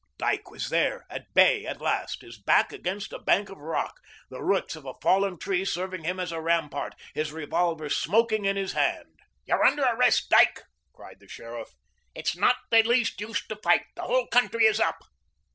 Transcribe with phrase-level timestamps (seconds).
[0.17, 3.99] Dyke was there, at bay at last, his back against a bank of rock,
[4.31, 8.55] the roots of a fallen tree serving him as a rampart, his revolver smoking in
[8.55, 9.19] his hand.
[9.45, 11.75] "You're under arrest, Dyke," cried the sheriff.
[12.15, 13.83] "It's not the least use to fight.
[13.95, 15.03] The whole country is up."